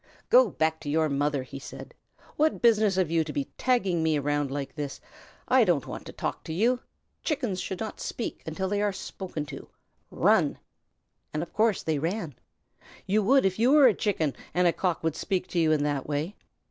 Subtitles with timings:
[0.31, 1.93] "Go back to your mother," he said.
[2.35, 4.99] "What business have you to be tagging me around like this?
[5.47, 6.79] I don't want to talk to you.
[7.21, 9.69] Chickens should not speak until they are spoken to.
[10.09, 10.57] Run!"
[11.35, 12.33] Of course they ran.
[13.05, 15.83] You would if you were a Chicken and a Cock should speak to you in
[15.83, 16.35] that way.